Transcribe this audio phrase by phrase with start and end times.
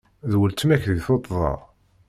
[0.31, 1.51] D weltma-k di tuṭṭda.